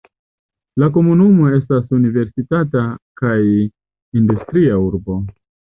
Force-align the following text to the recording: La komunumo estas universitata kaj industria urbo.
La 0.83 0.87
komunumo 0.95 1.51
estas 1.59 1.93
universitata 1.99 2.89
kaj 3.23 3.39
industria 4.23 4.85
urbo. 4.91 5.25